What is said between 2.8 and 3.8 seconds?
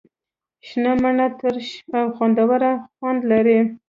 خوند لري.